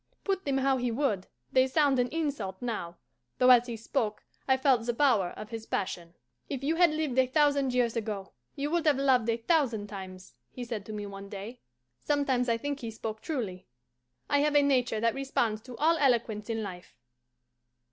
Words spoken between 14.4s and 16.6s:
a nature that responds to all eloquence